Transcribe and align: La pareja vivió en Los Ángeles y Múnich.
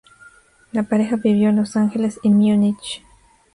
La 0.71 0.81
pareja 0.81 1.15
vivió 1.15 1.49
en 1.49 1.57
Los 1.57 1.75
Ángeles 1.75 2.19
y 2.23 2.31
Múnich. 2.31 3.03